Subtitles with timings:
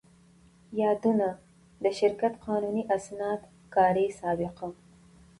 [0.81, 1.29] يادونه:
[1.83, 3.39] د شرکت قانوني اسناد،
[3.75, 4.67] کاري سابقه،